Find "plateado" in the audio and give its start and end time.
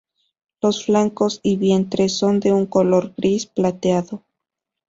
3.45-4.23